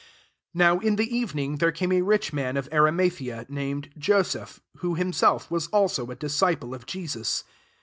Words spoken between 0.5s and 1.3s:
NOW in the